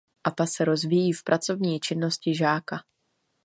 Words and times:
A 0.23 0.31
ta 0.31 0.45
se 0.47 0.65
rozvíjí 0.65 1.11
v 1.13 1.23
pracovní 1.23 1.79
činnosti 1.79 2.35
žáka. 2.35 2.77